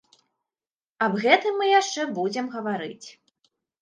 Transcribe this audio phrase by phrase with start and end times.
[1.07, 3.07] Аб гэтым мы яшчэ будзем гаварыць.